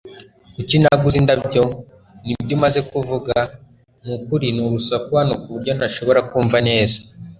Kuki 0.53 0.75
naguze 0.81 1.15
indabyo? 1.21 1.63
Nibyo 2.25 2.53
umaze 2.57 2.79
kuvuga? 2.91 3.35
Nukuri 4.05 4.47
ni 4.55 4.61
urusaku 4.67 5.09
hano 5.19 5.33
kuburyo 5.41 5.71
ntashobora 5.77 6.19
kumva 6.29 6.57
neza 6.67 6.97